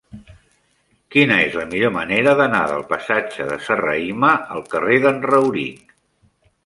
Quina 1.15 1.35
és 1.41 1.57
la 1.59 1.65
millor 1.73 1.93
manera 1.97 2.33
d'anar 2.39 2.61
del 2.71 2.83
passatge 2.95 3.47
de 3.53 3.59
Serrahima 3.67 4.33
al 4.57 4.65
carrer 4.73 4.99
d'en 5.05 5.21
Rauric? 5.33 5.85